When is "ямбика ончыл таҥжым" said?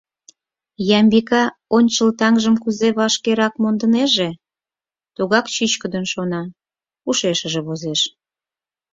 0.97-2.55